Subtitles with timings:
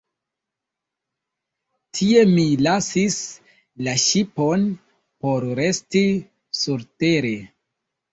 [1.97, 3.17] Tie mi lasis
[3.87, 4.63] la ŝipon,
[5.27, 6.03] por resti
[6.61, 7.35] surtere.